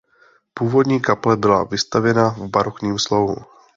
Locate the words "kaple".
1.01-1.37